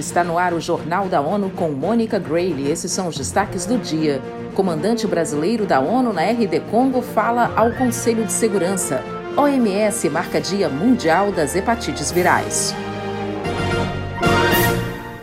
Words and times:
Está 0.00 0.24
no 0.24 0.38
ar 0.38 0.54
o 0.54 0.60
Jornal 0.60 1.08
da 1.08 1.20
ONU 1.20 1.50
com 1.50 1.68
Mônica 1.68 2.18
Grayle. 2.18 2.70
Esses 2.70 2.90
são 2.90 3.06
os 3.08 3.18
destaques 3.18 3.66
do 3.66 3.76
dia. 3.76 4.22
Comandante 4.54 5.06
brasileiro 5.06 5.66
da 5.66 5.78
ONU 5.78 6.10
na 6.10 6.22
RD 6.22 6.60
Congo 6.70 7.02
fala 7.02 7.52
ao 7.54 7.70
Conselho 7.72 8.24
de 8.24 8.32
Segurança. 8.32 9.04
OMS 9.36 10.08
marca 10.08 10.40
Dia 10.40 10.70
Mundial 10.70 11.30
das 11.30 11.54
Hepatites 11.54 12.10
Virais. 12.10 12.74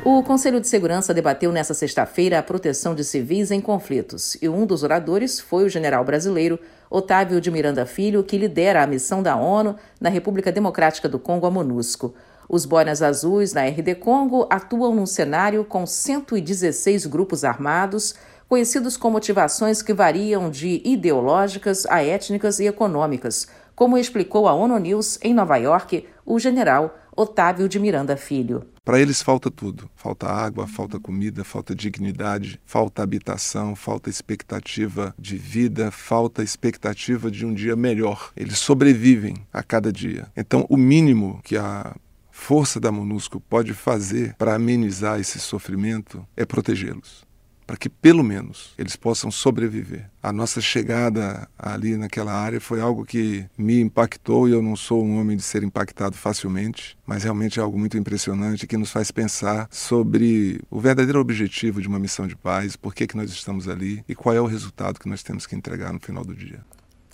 O 0.06 0.22
Conselho 0.22 0.62
de 0.62 0.68
Segurança 0.68 1.12
debateu 1.12 1.52
nesta 1.52 1.74
sexta-feira 1.74 2.38
a 2.38 2.44
proteção 2.44 2.94
de 2.94 3.04
civis 3.04 3.50
em 3.50 3.60
conflitos 3.60 4.38
e 4.40 4.48
um 4.48 4.64
dos 4.64 4.84
oradores 4.84 5.40
foi 5.40 5.66
o 5.66 5.70
general 5.70 6.06
brasileiro 6.06 6.60
Otávio 6.88 7.42
de 7.42 7.50
Miranda 7.50 7.84
Filho, 7.88 8.24
que 8.24 8.38
lidera 8.38 8.84
a 8.84 8.88
missão 8.88 9.24
da 9.24 9.36
ONU 9.36 9.76
na 10.00 10.10
República 10.10 10.52
Democrática 10.52 11.10
do 11.10 11.18
Congo, 11.18 11.48
a 11.48 11.52
MONUSCO. 11.52 12.14
Os 12.50 12.66
boinas 12.66 13.02
azuis 13.02 13.54
na 13.54 13.66
RD 13.66 13.96
Congo 13.96 14.48
atuam 14.50 14.96
num 14.96 15.06
cenário 15.06 15.66
com 15.66 15.86
116 15.86 17.06
grupos 17.06 17.44
armados, 17.44 18.16
conhecidos 18.48 18.96
com 18.96 19.12
motivações 19.12 19.82
que 19.82 19.94
variam 19.94 20.50
de 20.50 20.82
ideológicas 20.86 21.86
a 21.88 22.02
étnicas 22.02 22.60
e 22.60 22.66
econômicas, 22.66 23.48
como 23.76 23.98
explicou 23.98 24.48
a 24.48 24.54
ONU 24.54 24.80
News 24.80 25.20
em 25.22 25.34
Nova 25.34 25.58
York 25.58 26.08
o 26.26 26.40
general 26.40 26.98
Otávio 27.16 27.68
de 27.68 27.80
Miranda 27.80 28.16
Filho. 28.16 28.64
Para 28.86 29.02
eles 29.02 29.22
falta 29.22 29.52
tudo: 29.52 29.90
falta 29.96 30.28
água, 30.28 30.68
falta 30.68 31.00
comida, 31.00 31.44
falta 31.44 31.76
dignidade, 31.76 32.62
falta 32.66 33.04
habitação, 33.04 33.76
falta 33.76 34.10
expectativa 34.10 35.14
de 35.20 35.36
vida, 35.36 35.92
falta 35.92 36.42
expectativa 36.42 37.30
de 37.30 37.46
um 37.46 37.54
dia 37.54 37.76
melhor. 37.76 38.32
Eles 38.38 38.60
sobrevivem 38.60 39.36
a 39.52 39.62
cada 39.62 39.92
dia. 39.92 40.28
Então, 40.38 40.66
o 40.70 40.78
mínimo 40.78 41.42
que 41.44 41.58
a 41.58 41.94
força 42.38 42.80
da 42.80 42.92
MONUSCO 42.92 43.42
pode 43.42 43.74
fazer 43.74 44.34
para 44.36 44.56
amenizar 44.56 45.20
esse 45.20 45.38
sofrimento 45.38 46.26
é 46.38 46.46
protegê-los, 46.46 47.26
para 47.66 47.76
que 47.76 47.90
pelo 47.90 48.24
menos 48.24 48.74
eles 48.78 48.96
possam 48.96 49.30
sobreviver. 49.30 50.10
A 50.24 50.32
nossa 50.32 50.62
chegada 50.62 51.50
ali 51.60 51.98
naquela 51.98 52.32
área 52.32 52.62
foi 52.62 52.80
algo 52.80 53.04
que 53.04 53.46
me 53.58 53.82
impactou 53.82 54.48
e 54.48 54.54
eu 54.54 54.62
não 54.62 54.78
sou 54.78 55.04
um 55.04 55.20
homem 55.20 55.36
de 55.36 55.44
ser 55.44 55.62
impactado 55.62 56.16
facilmente, 56.16 56.98
mas 57.06 57.24
realmente 57.24 57.60
é 57.60 57.62
algo 57.64 57.78
muito 57.78 57.98
impressionante 57.98 58.68
que 58.68 58.78
nos 58.78 58.92
faz 58.92 59.12
pensar 59.12 59.68
sobre 59.70 60.62
o 60.70 60.80
verdadeiro 60.80 61.20
objetivo 61.20 61.82
de 61.82 61.88
uma 61.90 62.00
missão 62.00 62.28
de 62.28 62.36
paz, 62.38 62.78
por 62.78 62.96
que, 62.96 63.08
que 63.08 63.18
nós 63.18 63.30
estamos 63.30 63.68
ali 63.68 64.06
e 64.08 64.16
qual 64.16 64.34
é 64.34 64.40
o 64.40 64.46
resultado 64.46 65.00
que 65.00 65.10
nós 65.10 65.22
temos 65.22 65.46
que 65.46 65.56
entregar 65.56 65.92
no 65.92 66.00
final 66.00 66.24
do 66.24 66.34
dia. 66.34 66.64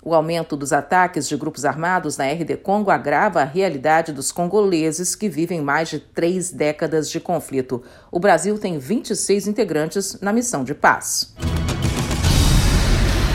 O 0.05 0.13
aumento 0.13 0.57
dos 0.57 0.73
ataques 0.73 1.29
de 1.29 1.37
grupos 1.37 1.63
armados 1.63 2.17
na 2.17 2.25
RD 2.25 2.57
Congo 2.57 2.91
agrava 2.91 3.41
a 3.41 3.45
realidade 3.45 4.11
dos 4.11 4.33
congoleses 4.33 5.15
que 5.15 5.29
vivem 5.29 5.61
mais 5.61 5.87
de 5.87 5.97
três 5.97 6.51
décadas 6.51 7.09
de 7.09 7.21
conflito. 7.21 7.81
O 8.11 8.19
Brasil 8.19 8.59
tem 8.59 8.77
26 8.77 9.47
integrantes 9.47 10.19
na 10.19 10.33
missão 10.33 10.65
de 10.65 10.75
paz. 10.75 11.33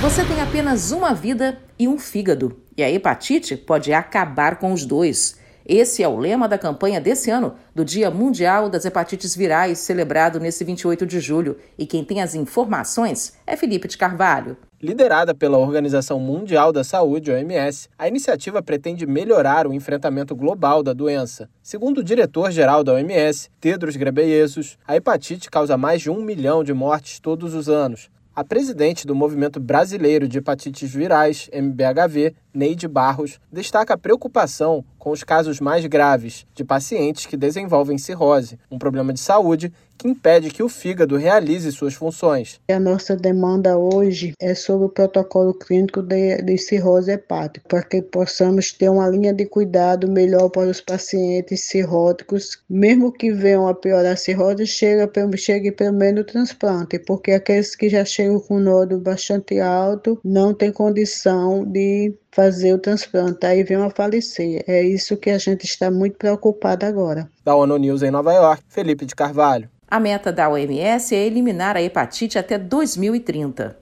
Você 0.03 0.23
tem 0.27 0.43
apenas 0.43 0.93
uma 0.93 1.15
vida 1.15 1.59
e 1.79 1.89
um 1.89 1.99
fígado, 1.99 2.61
e 2.77 2.83
a 2.83 2.91
hepatite 2.91 3.57
pode 3.57 3.91
acabar 3.95 4.57
com 4.57 4.71
os 4.71 4.85
dois. 4.85 5.37
Esse 5.69 6.03
é 6.03 6.09
o 6.09 6.17
lema 6.17 6.49
da 6.49 6.57
campanha 6.57 6.99
desse 6.99 7.31
ano 7.31 7.55
do 7.75 7.85
Dia 7.85 8.11
Mundial 8.11 8.71
das 8.71 8.87
Hepatites 8.87 9.37
Virais, 9.37 9.79
celebrado 9.79 10.41
nesse 10.41 10.65
28 10.65 11.05
de 11.05 11.21
julho. 11.21 11.59
E 11.77 11.85
quem 11.85 12.03
tem 12.03 12.23
as 12.23 12.35
informações 12.35 13.35
é 13.47 13.55
Felipe 13.55 13.87
de 13.87 13.99
Carvalho. 13.99 14.57
Liderada 14.81 15.35
pela 15.35 15.59
Organização 15.59 16.19
Mundial 16.19 16.73
da 16.73 16.83
Saúde, 16.83 17.31
OMS, 17.31 17.87
a 17.99 18.09
iniciativa 18.09 18.63
pretende 18.63 19.07
melhorar 19.07 19.67
o 19.67 19.75
enfrentamento 19.75 20.35
global 20.35 20.83
da 20.83 20.95
doença. 20.95 21.51
Segundo 21.63 21.99
o 21.99 22.05
diretor-geral 22.05 22.83
da 22.83 22.95
OMS, 22.95 23.51
Tedros 23.61 23.95
Ghebreyesus, 23.95 24.79
a 24.87 24.97
hepatite 24.97 25.51
causa 25.51 25.77
mais 25.77 26.01
de 26.01 26.09
um 26.09 26.23
milhão 26.23 26.65
de 26.65 26.73
mortes 26.73 27.21
todos 27.21 27.53
os 27.53 27.69
anos. 27.69 28.09
A 28.39 28.45
presidente 28.45 29.05
do 29.05 29.17
Movimento 29.17 29.59
Brasileiro 29.59 30.29
de 30.29 30.39
Hepatites 30.39 30.95
Virais, 30.95 31.51
MBHV, 31.53 32.37
Neide 32.55 32.87
Barros, 32.87 33.41
destaca 33.51 33.95
a 33.95 33.99
preocupação 33.99 34.85
com 35.09 35.13
os 35.13 35.25
casos 35.25 35.59
mais 35.59 35.87
graves 35.87 36.45
de 36.55 36.63
pacientes 36.63 37.25
que 37.25 37.35
desenvolvem 37.35 37.97
cirrose, 37.97 38.59
um 38.71 38.79
problema 38.79 39.11
de 39.11 39.19
saúde 39.19 39.73
que 39.97 40.07
impede 40.07 40.51
que 40.51 40.63
o 40.63 40.69
fígado 40.69 41.17
realize 41.17 41.73
suas 41.73 41.95
funções. 41.95 42.61
A 42.71 42.79
nossa 42.79 43.17
demanda 43.17 43.77
hoje 43.77 44.33
é 44.41 44.55
sobre 44.55 44.87
o 44.87 44.91
protocolo 44.91 45.53
clínico 45.53 46.01
de, 46.03 46.41
de 46.43 46.57
cirrose 46.57 47.11
hepática, 47.11 47.67
para 47.67 47.83
que 47.83 48.01
possamos 48.01 48.71
ter 48.71 48.89
uma 48.91 49.09
linha 49.09 49.33
de 49.33 49.45
cuidado 49.47 50.07
melhor 50.09 50.51
para 50.51 50.71
os 50.71 50.81
pacientes 50.81 51.63
cirróticos, 51.63 52.63
mesmo 52.69 53.11
que 53.11 53.33
venham 53.33 53.67
a 53.67 53.75
piorar 53.75 54.13
a 54.13 54.17
cirrose, 54.17 54.67
chega, 54.67 55.11
chegue 55.37 55.73
pelo 55.73 55.97
menos 55.97 56.21
o 56.21 56.25
transplante, 56.25 56.99
porque 57.01 57.33
aqueles 57.33 57.75
que 57.75 57.89
já 57.89 58.05
chegam 58.05 58.39
com 58.39 58.61
nódulo 58.61 59.01
bastante 59.01 59.59
alto 59.59 60.21
não 60.23 60.55
têm 60.55 60.71
condição 60.71 61.65
de 61.65 62.15
fazer 62.39 62.73
o 62.73 62.79
transplante, 62.79 63.45
aí 63.45 63.65
vem 63.65 63.79
a 63.79 63.91
falecer. 63.91 64.63
É 64.69 64.81
isso 64.81 65.17
que 65.17 65.29
a 65.29 65.39
gente 65.39 65.65
está 65.65 65.91
muito 65.91 66.17
preocupado 66.17 66.87
agora. 66.87 67.29
Da 67.45 67.57
ONU 67.57 67.77
News 67.77 68.01
em 68.05 68.13
Nova 68.13 68.33
York, 68.33 68.63
Felipe 68.69 69.05
de 69.05 69.13
Carvalho. 69.13 69.69
A 69.91 69.99
meta 69.99 70.31
da 70.31 70.49
OMS 70.49 71.17
é 71.17 71.27
eliminar 71.27 71.77
a 71.77 71.83
hepatite 71.83 72.39
até 72.39 72.57
2030. 72.57 73.77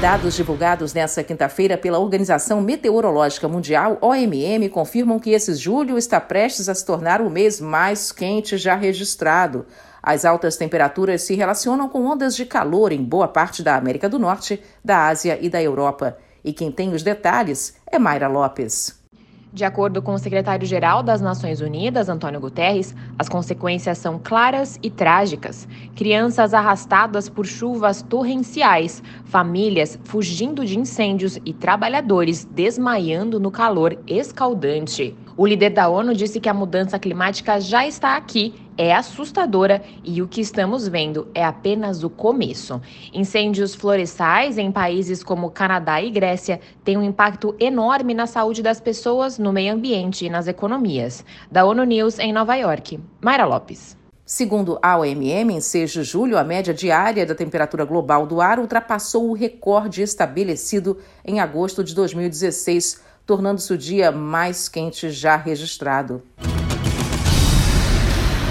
Dados 0.00 0.34
divulgados 0.34 0.92
nesta 0.92 1.22
quinta-feira 1.22 1.78
pela 1.78 2.00
Organização 2.00 2.60
Meteorológica 2.60 3.46
Mundial, 3.46 3.96
OMM, 4.00 4.68
confirmam 4.68 5.20
que 5.20 5.30
esse 5.30 5.54
julho 5.54 5.96
está 5.96 6.20
prestes 6.20 6.68
a 6.68 6.74
se 6.74 6.84
tornar 6.84 7.20
o 7.20 7.30
mês 7.30 7.60
mais 7.60 8.10
quente 8.10 8.58
já 8.58 8.74
registrado. 8.74 9.64
As 10.06 10.24
altas 10.24 10.56
temperaturas 10.56 11.22
se 11.22 11.34
relacionam 11.34 11.88
com 11.88 12.06
ondas 12.06 12.36
de 12.36 12.46
calor 12.46 12.92
em 12.92 13.02
boa 13.02 13.26
parte 13.26 13.60
da 13.60 13.74
América 13.74 14.08
do 14.08 14.20
Norte, 14.20 14.62
da 14.84 15.08
Ásia 15.08 15.36
e 15.42 15.48
da 15.50 15.60
Europa. 15.60 16.16
E 16.44 16.52
quem 16.52 16.70
tem 16.70 16.94
os 16.94 17.02
detalhes 17.02 17.74
é 17.90 17.98
Mayra 17.98 18.28
Lopes. 18.28 19.04
De 19.52 19.64
acordo 19.64 20.00
com 20.00 20.14
o 20.14 20.18
secretário-geral 20.18 21.02
das 21.02 21.20
Nações 21.20 21.60
Unidas, 21.60 22.08
Antônio 22.08 22.38
Guterres, 22.38 22.94
as 23.18 23.28
consequências 23.28 23.98
são 23.98 24.20
claras 24.22 24.78
e 24.80 24.90
trágicas. 24.90 25.66
Crianças 25.96 26.54
arrastadas 26.54 27.28
por 27.28 27.44
chuvas 27.44 28.00
torrenciais, 28.02 29.02
famílias 29.24 29.98
fugindo 30.04 30.64
de 30.64 30.78
incêndios 30.78 31.36
e 31.44 31.52
trabalhadores 31.52 32.44
desmaiando 32.44 33.40
no 33.40 33.50
calor 33.50 33.98
escaldante. 34.06 35.16
O 35.36 35.44
líder 35.44 35.70
da 35.70 35.88
ONU 35.88 36.14
disse 36.14 36.38
que 36.38 36.48
a 36.48 36.54
mudança 36.54 36.98
climática 36.98 37.60
já 37.60 37.86
está 37.86 38.16
aqui, 38.16 38.54
é 38.76 38.94
assustadora 38.94 39.82
e 40.04 40.20
o 40.20 40.28
que 40.28 40.40
estamos 40.40 40.86
vendo 40.88 41.28
é 41.34 41.44
apenas 41.44 42.02
o 42.02 42.10
começo. 42.10 42.80
Incêndios 43.12 43.74
florestais 43.74 44.58
em 44.58 44.70
países 44.70 45.22
como 45.22 45.50
Canadá 45.50 46.00
e 46.00 46.10
Grécia 46.10 46.60
têm 46.84 46.96
um 46.96 47.02
impacto 47.02 47.54
enorme 47.58 48.14
na 48.14 48.26
saúde 48.26 48.62
das 48.62 48.80
pessoas, 48.80 49.38
no 49.38 49.52
meio 49.52 49.74
ambiente 49.74 50.26
e 50.26 50.30
nas 50.30 50.46
economias. 50.48 51.24
Da 51.50 51.64
ONU 51.64 51.84
News 51.84 52.18
em 52.18 52.32
Nova 52.32 52.54
York, 52.56 53.00
Mayra 53.20 53.44
Lopes. 53.44 53.96
Segundo 54.24 54.78
a 54.82 54.98
OMM, 54.98 55.54
em 55.54 55.60
6 55.60 55.90
de 55.92 56.02
julho, 56.02 56.36
a 56.36 56.42
média 56.42 56.74
diária 56.74 57.24
da 57.24 57.34
temperatura 57.34 57.84
global 57.84 58.26
do 58.26 58.40
ar 58.40 58.58
ultrapassou 58.58 59.30
o 59.30 59.34
recorde 59.34 60.02
estabelecido 60.02 60.98
em 61.24 61.38
agosto 61.38 61.84
de 61.84 61.94
2016 61.94 63.06
tornando-se 63.26 63.72
o 63.72 63.76
dia 63.76 64.12
mais 64.12 64.68
quente 64.68 65.10
já 65.10 65.36
registrado. 65.36 66.22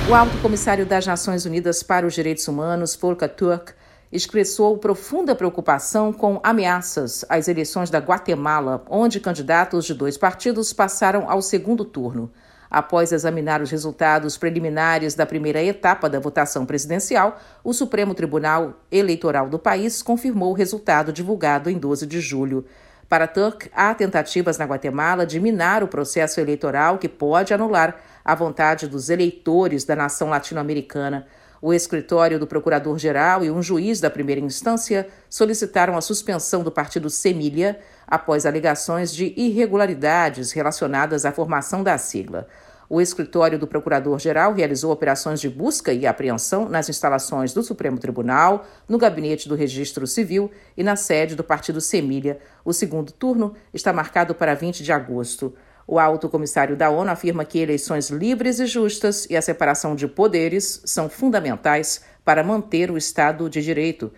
O 0.07 0.13
alto 0.13 0.37
comissário 0.37 0.85
das 0.85 1.07
Nações 1.07 1.47
Unidas 1.47 1.81
para 1.81 2.05
os 2.05 2.13
Direitos 2.13 2.47
Humanos, 2.47 2.95
Volker 2.95 3.27
Turk, 3.27 3.73
expressou 4.11 4.77
profunda 4.77 5.33
preocupação 5.33 6.13
com 6.13 6.39
ameaças 6.43 7.25
às 7.27 7.47
eleições 7.47 7.89
da 7.89 7.97
Guatemala, 7.97 8.85
onde 8.87 9.19
candidatos 9.19 9.83
de 9.83 9.95
dois 9.95 10.15
partidos 10.15 10.71
passaram 10.71 11.27
ao 11.27 11.41
segundo 11.41 11.83
turno. 11.83 12.31
Após 12.69 13.11
examinar 13.11 13.63
os 13.63 13.71
resultados 13.71 14.37
preliminares 14.37 15.15
da 15.15 15.25
primeira 15.25 15.63
etapa 15.63 16.07
da 16.07 16.19
votação 16.19 16.67
presidencial, 16.67 17.39
o 17.63 17.73
Supremo 17.73 18.13
Tribunal 18.13 18.75
Eleitoral 18.91 19.49
do 19.49 19.57
país 19.57 20.03
confirmou 20.03 20.51
o 20.51 20.55
resultado 20.55 21.11
divulgado 21.11 21.67
em 21.67 21.79
12 21.79 22.05
de 22.05 22.21
julho. 22.21 22.63
Para 23.09 23.27
Turk, 23.27 23.69
há 23.73 23.93
tentativas 23.93 24.57
na 24.57 24.65
Guatemala 24.65 25.25
de 25.25 25.39
minar 25.39 25.83
o 25.83 25.87
processo 25.87 26.39
eleitoral 26.39 26.97
que 26.97 27.09
pode 27.09 27.53
anular 27.53 27.95
a 28.25 28.33
vontade 28.33 28.87
dos 28.87 29.11
eleitores 29.11 29.83
da 29.83 29.95
nação 29.95 30.29
latino-americana. 30.29 31.27
O 31.61 31.73
escritório 31.73 32.39
do 32.39 32.47
procurador-geral 32.47 33.43
e 33.43 33.51
um 33.51 33.61
juiz 33.61 33.99
da 33.99 34.09
primeira 34.09 34.41
instância 34.41 35.07
solicitaram 35.29 35.95
a 35.95 36.01
suspensão 36.01 36.63
do 36.63 36.71
partido 36.71 37.09
Semilha 37.09 37.79
após 38.07 38.45
alegações 38.45 39.13
de 39.13 39.33
irregularidades 39.37 40.51
relacionadas 40.51 41.23
à 41.25 41.31
formação 41.31 41.83
da 41.83 41.97
sigla. 41.97 42.47
O 42.87 43.01
escritório 43.01 43.57
do 43.57 43.65
Procurador-Geral 43.65 44.53
realizou 44.53 44.91
operações 44.91 45.41
de 45.41 45.49
busca 45.49 45.91
e 45.91 46.05
apreensão 46.05 46.69
nas 46.69 46.87
instalações 46.87 47.51
do 47.51 47.63
Supremo 47.63 47.97
Tribunal, 47.97 48.65
no 48.87 48.99
gabinete 48.99 49.49
do 49.49 49.55
Registro 49.55 50.05
Civil 50.05 50.51
e 50.77 50.83
na 50.83 50.95
sede 50.95 51.35
do 51.35 51.43
Partido 51.43 51.81
Semilha. 51.81 52.37
O 52.63 52.71
segundo 52.73 53.11
turno 53.11 53.55
está 53.73 53.91
marcado 53.91 54.35
para 54.35 54.53
20 54.53 54.83
de 54.83 54.91
agosto. 54.91 55.55
O 55.87 55.99
alto 55.99 56.27
comissário 56.27 56.75
da 56.75 56.89
ONU 56.89 57.11
afirma 57.11 57.45
que 57.45 57.59
eleições 57.59 58.09
livres 58.09 58.59
e 58.59 58.65
justas 58.65 59.27
e 59.29 59.37
a 59.37 59.41
separação 59.41 59.95
de 59.95 60.07
poderes 60.07 60.81
são 60.83 61.07
fundamentais 61.07 62.01
para 62.23 62.43
manter 62.43 62.89
o 62.89 62.97
Estado 62.97 63.47
de 63.49 63.61
Direito. 63.61 64.11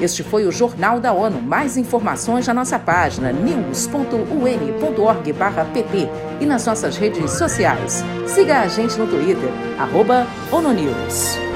Este 0.00 0.22
foi 0.22 0.46
o 0.46 0.52
Jornal 0.52 1.00
da 1.00 1.12
ONU. 1.12 1.42
Mais 1.42 1.76
informações 1.76 2.46
na 2.46 2.54
nossa 2.54 2.78
página 2.78 3.32
news.un.org/pt 3.32 6.08
e 6.40 6.46
nas 6.46 6.64
nossas 6.64 6.96
redes 6.96 7.32
sociais. 7.32 8.04
Siga 8.24 8.60
a 8.60 8.68
gente 8.68 8.96
no 8.96 9.08
Twitter, 9.08 9.50
ONUNews. 10.52 11.47